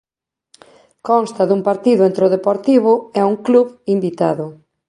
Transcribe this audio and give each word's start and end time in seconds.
Consta 1.07 1.43
dun 1.49 1.61
partido 1.69 2.01
entre 2.09 2.23
o 2.27 2.33
Deportivo 2.35 2.91
e 3.19 3.21
un 3.29 3.35
club 3.45 3.67
invitado. 3.95 4.45